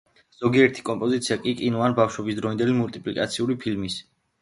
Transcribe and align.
ზოგიერთი 0.37 0.85
კომპოზიცია 0.87 1.37
კი 1.45 1.55
კინო 1.61 1.85
ან 1.91 1.99
ბავშვობისდროინდელი 2.01 2.77
მულტიპლიკაციური 2.83 3.63
ფილმის 3.65 3.65
პერსონაჟებს 3.65 4.05
ეძღვნება. 4.05 4.15